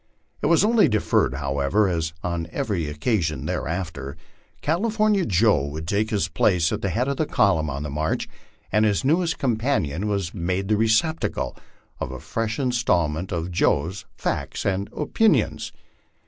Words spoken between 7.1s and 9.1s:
the column on the march, and his